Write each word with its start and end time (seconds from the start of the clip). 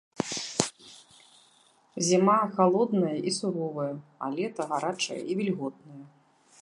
Зіма 2.07 2.37
халодная 2.55 3.13
і 3.33 3.35
суровая, 3.39 3.89
а 4.25 4.31
лета 4.41 4.61
гарачае 4.73 5.21
і 5.29 5.33
вільготнае. 5.43 6.01